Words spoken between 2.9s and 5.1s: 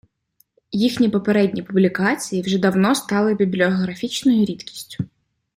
стали бібліографічною рідкістю.